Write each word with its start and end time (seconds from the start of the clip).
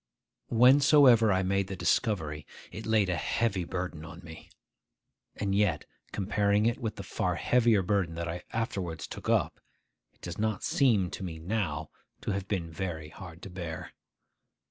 Whensoever 0.49 1.31
I 1.31 1.43
made 1.43 1.67
the 1.67 1.75
discovery, 1.75 2.47
it 2.71 2.87
laid 2.87 3.07
a 3.07 3.15
heavy 3.17 3.63
burden 3.65 4.03
on 4.03 4.21
me. 4.23 4.49
And 5.35 5.53
yet, 5.53 5.85
comparing 6.11 6.65
it 6.65 6.79
with 6.79 6.95
the 6.95 7.03
far 7.03 7.35
heavier 7.35 7.83
burden 7.83 8.15
that 8.15 8.27
I 8.27 8.41
afterwards 8.51 9.05
took 9.05 9.29
up, 9.29 9.59
it 10.11 10.21
does 10.21 10.39
not 10.39 10.63
seem 10.63 11.11
to 11.11 11.23
me 11.23 11.37
now 11.37 11.91
to 12.21 12.31
have 12.31 12.47
been 12.47 12.71
very 12.71 13.09
hard 13.09 13.43
to 13.43 13.51
bear. 13.51 13.93